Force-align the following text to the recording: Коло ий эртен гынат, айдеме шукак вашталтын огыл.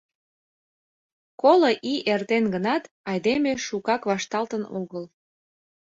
Коло 1.41 1.71
ий 1.91 1.99
эртен 2.13 2.45
гынат, 2.53 2.83
айдеме 3.09 3.53
шукак 3.65 4.01
вашталтын 4.09 4.63
огыл. 4.79 5.03